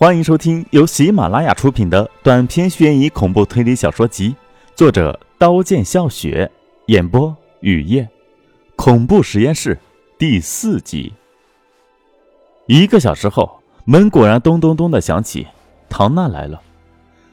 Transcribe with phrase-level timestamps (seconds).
[0.00, 4.32] 欢迎收听由喜马拉雅出品的短篇悬疑恐怖推理小说集，
[4.76, 6.48] 作者刀剑笑雪，
[6.86, 8.08] 演播雨夜，
[8.76, 9.76] 恐怖实验室
[10.16, 11.12] 第四集。
[12.66, 15.48] 一个小时后，门果然咚咚咚的响起，
[15.88, 16.62] 唐娜来了。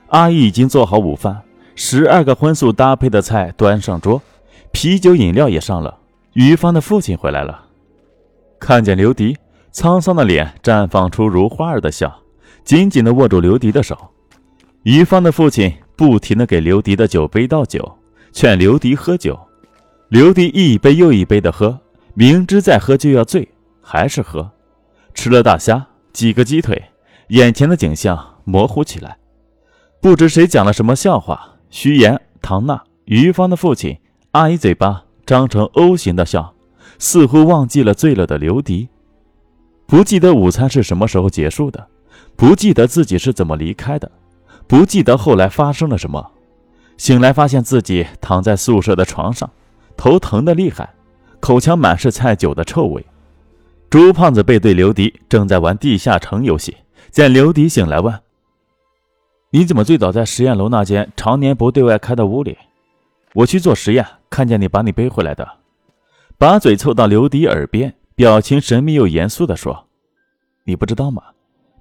[0.08, 1.44] 阿姨已经做好午饭，
[1.76, 4.20] 十二个荤素搭配的菜端上桌，
[4.72, 6.00] 啤酒饮料也上了。
[6.34, 7.66] 于芳的父亲回来了，
[8.60, 9.38] 看见刘迪，
[9.72, 12.22] 沧桑的脸绽放出如花儿的笑。
[12.66, 13.96] 紧紧地握住刘迪的手，
[14.82, 17.96] 于芳的父亲不停地给刘迪的酒杯倒酒，
[18.34, 19.40] 劝刘迪喝酒。
[20.10, 21.80] 刘迪一杯又一杯地喝，
[22.16, 23.48] 明知再喝就要醉，
[23.82, 24.52] 还是喝。
[25.14, 26.84] 吃了大虾，几个鸡腿，
[27.28, 29.16] 眼前的景象模糊起来。
[30.02, 33.96] 不知谁讲了什么笑话，徐岩、唐娜、于芳的父亲、
[34.32, 36.56] 阿姨嘴巴张成 O 型的笑，
[36.98, 38.90] 似乎忘记了醉了的刘迪，
[39.86, 41.88] 不记得午餐是什么时候结束的。
[42.36, 44.12] 不记得自己是怎么离开的，
[44.68, 46.32] 不记得后来发生了什么。
[46.98, 49.50] 醒来发现自己躺在宿舍的床上，
[49.98, 50.94] 头疼的厉害，
[51.40, 53.06] 口腔满是菜酒的臭味。
[53.90, 56.76] 朱胖子背对刘迪，正在玩地下城游戏。
[57.12, 58.18] 见刘迪醒来，问
[59.52, 62.58] ：“你怎么最早在实验楼那间常年不对外开的屋里？
[63.34, 65.48] 我去做实验，看见你把你背回来的。”
[66.38, 69.88] 把嘴凑到刘迪耳边，表情神秘又严肃地说
[70.66, 71.22] ：“你不知道吗？”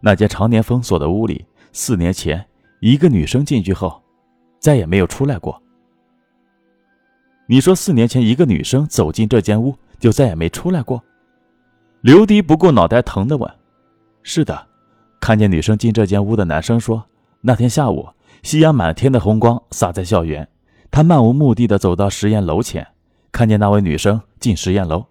[0.06, 2.44] 那间常年封锁的屋里，四年前
[2.80, 4.02] 一个女生进去后，
[4.60, 5.58] 再也没有出来过。
[7.46, 11.02] 你说四年前一个女生走进这间屋就再也没出来过？
[12.02, 13.50] 刘迪不顾脑袋疼的问
[14.22, 14.66] ：“是的，
[15.20, 17.02] 看见女生进这间屋的男生说，
[17.40, 18.06] 那天下午
[18.42, 20.46] 夕阳满天的红光洒在校园，
[20.90, 22.86] 他漫无目的的走到实验楼前，
[23.32, 25.06] 看见那位女生进实验楼，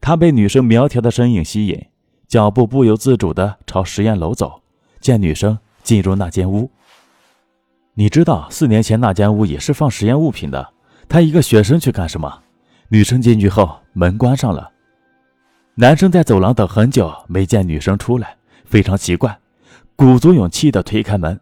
[0.00, 1.84] 他被女生苗条的身影吸引。”
[2.28, 4.60] 脚步不由自主地朝实验楼走，
[5.00, 6.70] 见女生进入那间屋。
[7.94, 10.72] 你知道四年前那间屋也是放实验物品的，
[11.08, 12.42] 他一个学生去干什么？
[12.88, 14.70] 女生进去后门关上了，
[15.76, 19.38] 男生在走廊等很久没见女生出来，非常奇怪，
[19.94, 21.40] 鼓足勇气地推开门。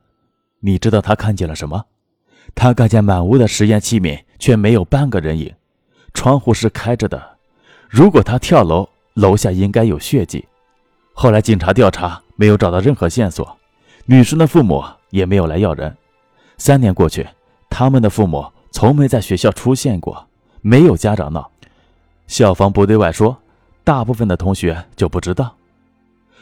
[0.61, 1.85] 你知道他看见了什么？
[2.55, 5.53] 他看见满屋的实验器皿，却没有半个人影，
[6.13, 7.37] 窗户是开着的。
[7.89, 10.47] 如果他跳楼，楼下应该有血迹。
[11.17, 13.57] 后来警察调查，没有找到任何线索，
[14.05, 15.97] 女生的父母也没有来要人。
[16.59, 17.27] 三年过去，
[17.71, 20.27] 他们的父母从没在学校出现过，
[20.61, 21.49] 没有家长闹。
[22.27, 23.39] 校方不对外说，
[23.85, 25.55] 大部分的同学就不知道。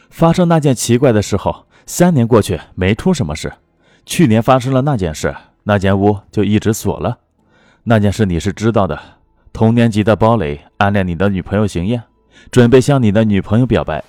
[0.09, 3.53] 发生那件奇怪的时候，三年过去没出什么事。
[4.05, 7.19] 去年发生了那件事，那间屋就一直锁了。
[7.83, 8.99] 那件事你是知道的，
[9.53, 12.03] 同年级的包磊暗恋你的女朋友邢燕，
[12.49, 14.03] 准备向你的女朋友表白。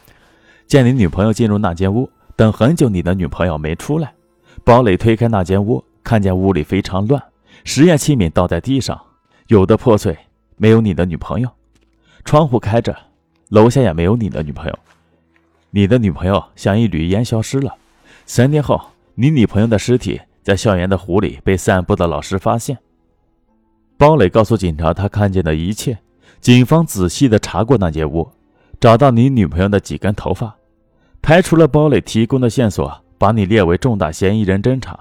[0.66, 4.12] 见你女朋友进入那间屋，等很久，你的女朋友没出来。
[4.64, 7.22] 包磊推开那间屋，看见屋里非常乱，
[7.64, 9.00] 实验器皿倒在地上，
[9.48, 10.16] 有的破碎，
[10.56, 11.48] 没有你的女朋友。
[12.24, 12.96] 窗户开着，
[13.50, 14.78] 楼下也没有你的女朋友。
[15.70, 17.74] 你的女朋友像一缕烟消失了。
[18.26, 18.80] 三天后，
[19.16, 22.78] 你女朋友的尸体在校园的湖里被散步的老师发现。
[23.98, 25.98] 包磊告诉警察他看见的一切。
[26.40, 28.28] 警方仔细地查过那间屋。
[28.80, 30.54] 找到你女朋友的几根头发，
[31.22, 34.98] 排除了包磊提供的线索，把你列为重大嫌疑人侦查。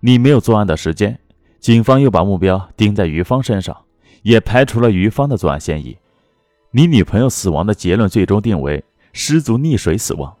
[0.00, 1.18] 你没有作案的时间，
[1.60, 3.76] 警方又把目标盯在于芳身上，
[4.22, 5.96] 也排除了于芳的作案嫌疑。
[6.72, 8.82] 你女朋友死亡的结论最终定为
[9.12, 10.34] 失足溺水死亡。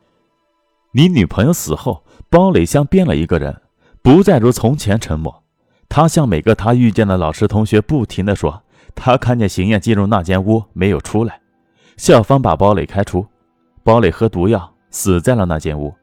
[0.92, 3.60] 你女朋友死后，包磊像变了一个人，
[4.02, 5.42] 不再如从前沉默。
[5.88, 8.62] 他向每个他遇见的老师同学不停地说，
[8.94, 11.40] 他看见邢燕进入那间屋，没有出来。
[12.00, 13.26] 校方把包磊开除，
[13.82, 15.94] 包磊喝毒药死在了那间屋。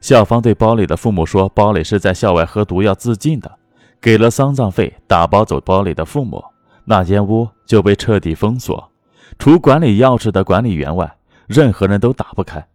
[0.00, 3.56] 校方对包磊的父母说，包磊是在校外喝毒药自尽的，
[4.00, 6.42] 给了丧葬费，打包走包磊的父母。
[6.84, 8.90] 那间屋就被彻底封锁，
[9.38, 12.66] 除管理钥匙的管理员外，任何人都打不开。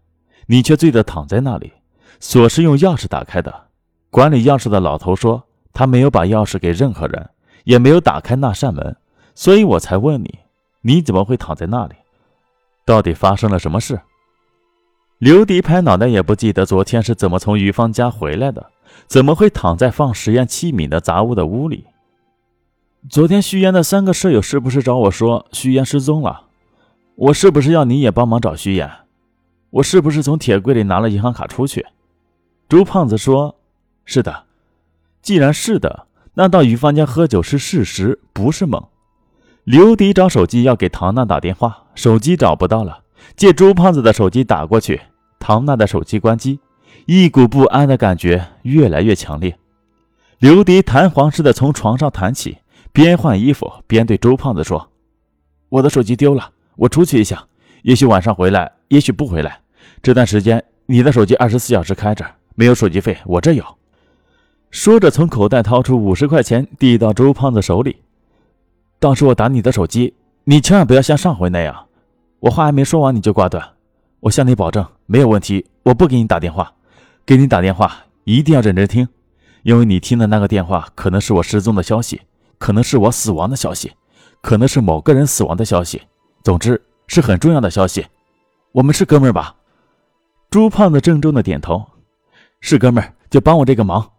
[0.45, 1.73] 你却醉得躺在那里，
[2.21, 3.65] 锁是用钥匙打开的。
[4.09, 5.43] 管理钥匙的老头说，
[5.73, 7.31] 他没有把钥匙给任何人，
[7.65, 8.95] 也没有打开那扇门，
[9.35, 10.39] 所以我才问你，
[10.83, 11.95] 你怎么会躺在那里？
[12.85, 14.01] 到底发生了什么事？
[15.17, 18.71] 刘迪拍脑袋也不记得昨天是怎么从于芳家回来的，
[19.07, 21.85] 怎么会躺在放实验器皿的杂物的屋里？
[23.09, 26.47] 昨天徐岩的三个舍友是不是找我说徐岩失踪了？
[27.15, 28.89] 我是不是要你也帮忙找徐岩？
[29.69, 31.85] 我是不是从铁柜里拿了银行卡出去？
[32.67, 33.55] 朱胖子说
[34.05, 34.45] ：“是的。”
[35.21, 38.83] 既然是的，那到于芳家喝酒是事实，不是梦。
[39.63, 43.03] 刘迪找手机要给唐娜打电话，手机找不到了，
[43.35, 44.99] 借朱胖子的手机打过去，
[45.39, 46.59] 唐娜的手机关机。
[47.05, 49.55] 一股不安的感觉越来越强烈。
[50.39, 52.57] 刘迪弹簧似的从床上弹起，
[52.91, 54.89] 边换衣服边对周胖子说
[55.69, 57.45] ：“我的手机丢了，我出去一下，
[57.83, 59.59] 也许晚上回来，也许不回来。
[60.01, 62.25] 这段时间你的手机二十四小时开着，
[62.55, 63.63] 没有手机费，我这有。”
[64.71, 67.97] 说着，从口袋掏出五十块钱递到周胖子手里。
[69.01, 70.13] 当时我打你的手机，
[70.43, 71.87] 你千万不要像上回那样，
[72.39, 73.67] 我话还没说完你就挂断。
[74.19, 76.71] 我向你保证，没有问题，我不给你打电话，
[77.25, 77.91] 给你打电话
[78.25, 79.09] 一定要认真听。
[79.63, 82.21] 因为你听的那个电话可能是我失踪的消息，
[82.59, 83.91] 可能是我死亡的消息，
[84.39, 85.99] 可能是某个人死亡的消息，
[86.43, 88.05] 总之是很重要的消息。
[88.71, 89.55] 我们是哥们儿吧？
[90.51, 91.83] 朱胖子郑重的点头，
[92.59, 94.11] 是哥们儿就帮我这个忙。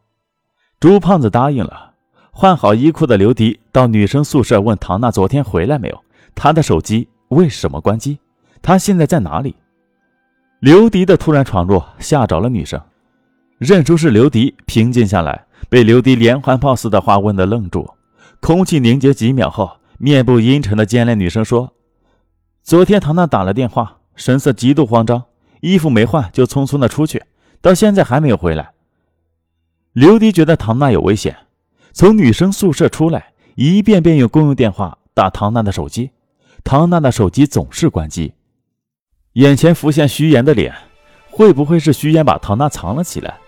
[0.81, 1.92] 朱胖子答应了。
[2.35, 6.03] 换好衣裤的刘迪到女生宿舍问唐娜昨天回来没有，
[6.35, 8.19] 她的手机为什么关机，
[8.63, 9.55] 她现在在哪里？
[10.59, 12.81] 刘迪的突然闯入吓着了女生。
[13.59, 17.89] 认出是刘迪，平静下来，被刘迪连环炮似的话问得愣住。
[18.41, 21.75] 空气凝结几秒后，面部阴沉的尖脸女生说
[22.65, 25.23] ：“昨天唐娜打了电话，神色极度慌张，
[25.61, 27.23] 衣服没换就匆匆的出去，
[27.61, 28.73] 到现在还没有回来。”
[29.93, 31.37] 刘迪觉得唐娜有危险，
[31.93, 36.11] 从女生宿舍出来，一遍遍用公用电话打唐娜的手机，
[36.65, 38.33] 唐娜的手机总是关机。
[39.35, 40.75] 眼前浮现徐岩的脸，
[41.31, 43.39] 会不会是徐岩把唐娜藏了起来？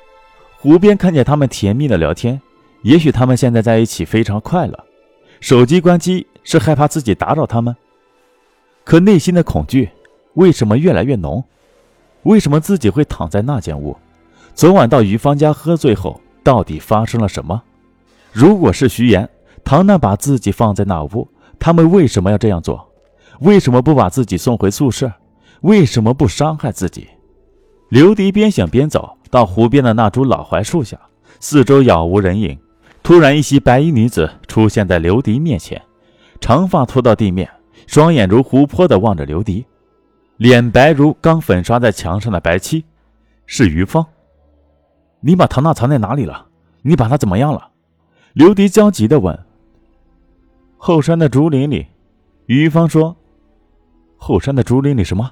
[0.59, 2.41] 湖边看见他们甜蜜的聊天，
[2.83, 4.85] 也许他们现在在一起非常快乐。
[5.41, 7.75] 手机关机是害怕自己打扰他们，
[8.85, 9.91] 可内心的恐惧
[10.35, 11.43] 为什么越来越浓？
[12.23, 13.97] 为什么自己会躺在那间屋？
[14.55, 17.63] 昨晚到于芳家喝醉后，到底发生了什么？
[18.35, 19.29] 如果是徐岩、
[19.63, 21.29] 唐娜把自己放在那屋，
[21.61, 22.93] 他们为什么要这样做？
[23.41, 25.13] 为什么不把自己送回宿舍？
[25.61, 27.07] 为什么不伤害自己？
[27.91, 29.17] 刘迪边想边走。
[29.31, 30.97] 到湖边的那株老槐树下，
[31.41, 32.57] 四周杳无人影。
[33.03, 35.81] 突然，一袭白衣女子出现在刘迪面前，
[36.41, 37.49] 长发拖到地面，
[37.87, 39.65] 双眼如湖泊的望着刘迪，
[40.37, 42.85] 脸白如刚粉刷在墙上的白漆。
[43.47, 44.07] 是于芳。
[45.21, 46.47] 你把唐娜藏在哪里了？
[46.83, 47.71] 你把她怎么样了？
[48.35, 49.39] 刘迪焦急的问。
[50.77, 51.87] 后山的竹林里，
[52.47, 53.17] 于芳说。
[54.17, 55.31] 后山的竹林里什么？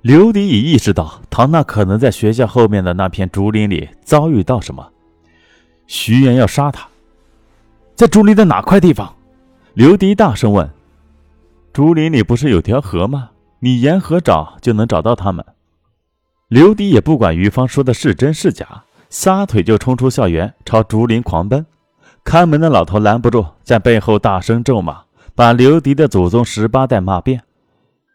[0.00, 4.88] 刘迪已意识到唐娜可能在学校后面的那片竹林里遭遇到什么，
[5.88, 6.86] 徐岩要杀他，
[7.96, 9.12] 在竹林的哪块地方？
[9.74, 10.70] 刘迪大声问。
[11.72, 13.30] 竹林里不是有条河吗？
[13.58, 15.44] 你沿河找就能找到他们。
[16.46, 21.66] 刘迪也不管于芳说的是真是假，撒腿就冲出校园，朝竹林狂奔。
[22.24, 25.02] 看门的老头拦不住，在背后大声咒骂，
[25.34, 27.42] 把刘迪的祖宗十八代骂遍。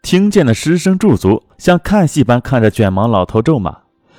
[0.02, 3.78] 听见的师生驻足，像看戏般看着卷毛老头咒骂。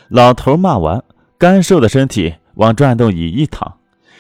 [0.10, 1.04] 老头骂完，
[1.38, 3.78] 干瘦的身体往转动椅一躺。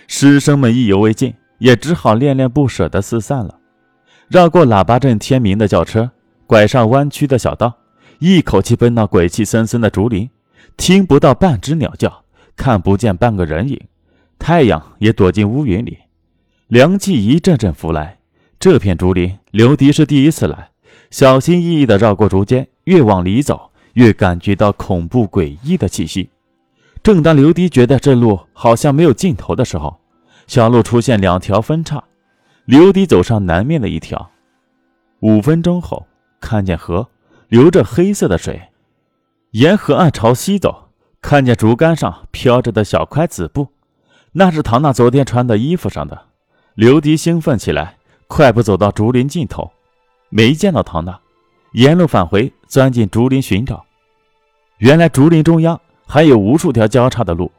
[0.07, 3.55] 师生们意犹未尽，也只好恋恋不舍地四散了。
[4.29, 6.09] 绕过喇叭阵天明的轿车，
[6.45, 7.73] 拐上弯曲的小道，
[8.19, 10.29] 一口气奔到鬼气森森的竹林。
[10.77, 12.23] 听不到半只鸟叫，
[12.55, 13.81] 看不见半个人影，
[14.39, 15.97] 太阳也躲进乌云里，
[16.67, 18.19] 凉气一阵阵拂来。
[18.59, 20.71] 这片竹林，刘迪是第一次来。
[21.11, 26.29] 小心翼翼地绕过竹间，越往里走，越感觉到恐怖诡异的气息。
[27.03, 29.99] 正当刘迪觉得这路好像没有尽头的时候，
[30.47, 32.03] 小路出现两条分岔，
[32.65, 34.31] 刘迪走上南面的一条。
[35.21, 36.06] 五分钟后，
[36.41, 37.07] 看见河
[37.47, 38.61] 流着黑色的水，
[39.51, 40.89] 沿河岸朝西走，
[41.21, 43.67] 看见竹竿上飘着的小块紫布，
[44.39, 46.25] 那是唐娜昨天穿的衣服上的。
[46.75, 49.71] 刘迪兴奋起来，快步走到竹林尽头。
[50.29, 51.19] 没见到唐娜，
[51.71, 53.83] 沿路返回，钻进竹林寻找。
[54.77, 57.51] 原来竹林中央还有无数条交叉的路。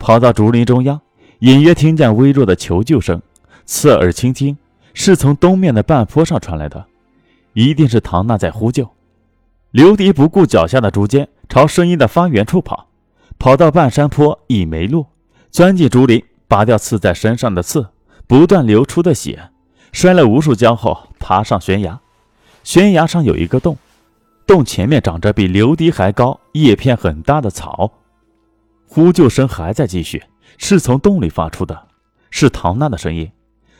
[0.00, 1.00] 跑到竹林中央，
[1.38, 3.22] 隐约听见微弱的求救声，
[3.64, 4.58] 侧耳倾听，
[4.94, 6.84] 是从东面的半坡上传来的，
[7.52, 8.90] 一定是唐娜在呼救。
[9.70, 12.88] 刘迪不顾脚下的竹尖，朝声音的发源处跑。
[13.38, 15.06] 跑到半山坡，已没路，
[15.56, 17.88] 钻进竹林，拔掉刺在身上的刺，
[18.26, 19.48] 不断流出的血，
[19.90, 21.98] 摔了无数跤后，爬上悬崖。
[22.62, 23.78] 悬崖上有一个洞，
[24.46, 27.90] 洞前面长着比刘迪还高、叶片很大的草。
[28.86, 30.22] 呼救声还在继续，
[30.58, 31.86] 是从洞里发出的，
[32.28, 33.32] 是唐娜的声音。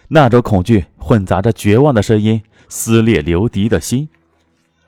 [0.09, 2.41] 那种恐惧混杂着绝望的声音
[2.71, 4.09] 撕裂刘迪的心。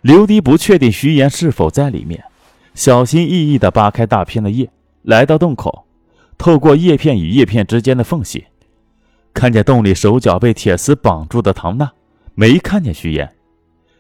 [0.00, 2.24] 刘迪不确定徐岩是否在里面，
[2.72, 4.70] 小心翼翼地扒开大片的叶，
[5.02, 5.84] 来到洞口，
[6.38, 8.46] 透过叶片与叶片之间的缝隙，
[9.34, 11.92] 看见洞里手脚被铁丝绑住的唐娜，
[12.34, 13.34] 没看见徐岩。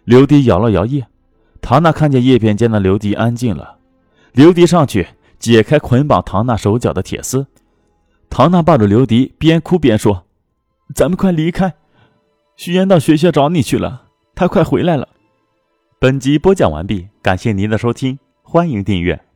[0.04, 1.06] 刘迪摇了摇叶，
[1.60, 3.78] 唐娜看见叶片间的刘迪安静了。
[4.32, 7.46] 刘迪上去解开捆绑唐娜手脚的铁丝。
[8.30, 10.24] 唐娜抱着刘迪，边哭边说
[10.94, 11.74] ：“咱们快离开，
[12.56, 14.04] 徐岩到学校找你去了，
[14.34, 15.08] 他快回来了。”
[15.98, 19.27] 本集播讲完毕，感谢您的收听，欢迎订阅。